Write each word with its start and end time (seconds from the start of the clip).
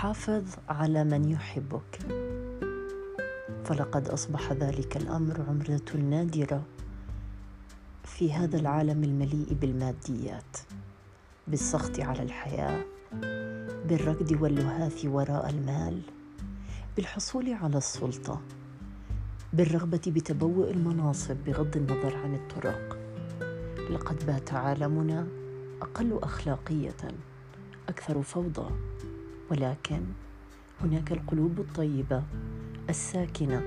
حافظ 0.00 0.44
على 0.68 1.04
من 1.04 1.30
يحبك. 1.30 1.98
فلقد 3.64 4.08
أصبح 4.08 4.52
ذلك 4.52 4.96
الأمر 4.96 5.40
عمله 5.48 6.10
نادرة 6.10 6.62
في 8.04 8.32
هذا 8.32 8.58
العالم 8.58 9.04
المليء 9.04 9.54
بالماديات 9.60 10.56
بالسخط 11.48 12.00
على 12.00 12.22
الحياة 12.22 12.84
بالركض 13.88 14.42
واللهاث 14.42 15.04
وراء 15.04 15.50
المال 15.50 16.00
بالحصول 16.96 17.52
على 17.52 17.76
السلطة 17.76 18.40
بالرغبة 19.52 20.02
بتبوء 20.06 20.70
المناصب 20.70 21.36
بغض 21.46 21.76
النظر 21.76 22.16
عن 22.16 22.34
الطرق. 22.34 22.98
لقد 23.90 24.26
بات 24.26 24.52
عالمنا 24.54 25.26
أقل 25.82 26.18
أخلاقية 26.22 27.08
أكثر 27.88 28.22
فوضى. 28.22 28.70
ولكن 29.50 30.00
هناك 30.80 31.12
القلوب 31.12 31.60
الطيبة 31.60 32.22
الساكنة 32.90 33.62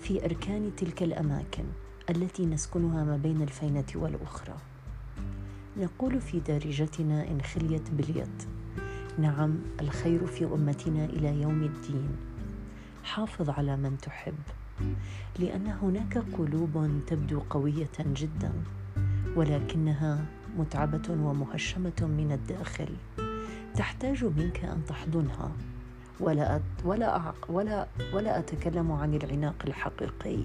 في 0.00 0.24
أركان 0.24 0.70
تلك 0.76 1.02
الأماكن 1.02 1.64
التي 2.10 2.46
نسكنها 2.46 3.04
ما 3.04 3.16
بين 3.16 3.42
الفينة 3.42 3.84
والأخرى. 3.94 4.56
نقول 5.76 6.20
في 6.20 6.40
دارجتنا 6.40 7.28
إن 7.28 7.40
خليت 7.40 7.90
بليت. 7.90 8.42
نعم 9.18 9.58
الخير 9.80 10.26
في 10.26 10.44
أمتنا 10.44 11.04
إلى 11.04 11.42
يوم 11.42 11.62
الدين. 11.62 12.08
حافظ 13.04 13.50
على 13.50 13.76
من 13.76 13.98
تحب. 13.98 14.38
لأن 15.38 15.66
هناك 15.66 16.18
قلوب 16.18 17.00
تبدو 17.06 17.40
قوية 17.50 17.96
جدا 18.00 18.52
ولكنها 19.36 20.26
متعبة 20.58 21.10
ومهشمة 21.10 22.00
من 22.00 22.32
الداخل. 22.32 22.88
تحتاج 23.76 24.24
منك 24.24 24.64
أن 24.64 24.84
تحضنها. 24.88 25.52
ولا 26.20 26.60
ولا 26.84 27.32
ولا 27.48 27.86
ولا 28.14 28.38
أتكلم 28.38 28.92
عن 28.92 29.14
العناق 29.14 29.54
الحقيقي. 29.66 30.44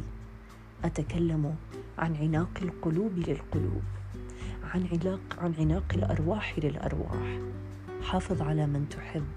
أتكلم 0.84 1.56
عن 1.98 2.16
عناق 2.16 2.50
القلوب 2.62 3.12
للقلوب. 3.18 3.84
عن 4.74 4.88
عناق 4.92 5.20
عن 5.38 5.54
عناق 5.60 5.86
الأرواح 5.94 6.60
للأرواح. 6.60 7.40
حافظ 8.02 8.42
على 8.42 8.68
من 8.68 8.90
تحب 8.90 9.28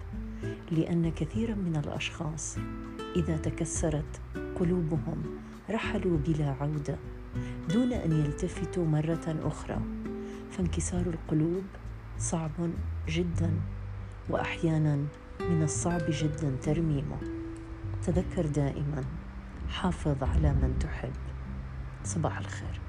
لأن 0.70 1.10
كثيرا 1.10 1.54
من 1.54 1.82
الأشخاص 1.84 2.58
إذا 3.16 3.36
تكسرت 3.36 4.20
قلوبهم 4.60 5.22
رحلوا 5.70 6.18
بلا 6.18 6.54
عودة 6.60 6.96
دون 7.72 7.92
أن 7.92 8.12
يلتفتوا 8.12 8.84
مرة 8.86 9.36
أخرى. 9.44 9.80
فانكسار 10.50 11.06
القلوب 11.06 11.64
صعب 12.18 12.50
جدا. 13.08 13.50
وأحيانا 14.30 14.96
من 15.40 15.62
الصعب 15.62 16.02
جدا 16.08 16.56
ترميمه. 16.62 17.16
تذكر 18.02 18.46
دائما. 18.46 19.04
حافظ 19.68 20.22
على 20.22 20.52
من 20.52 20.76
تحب. 20.80 21.12
صباح 22.04 22.38
الخير. 22.38 22.80